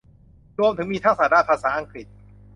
[0.59, 2.07] รวมถึงมีทักษะด้านภาษาอังกฤษ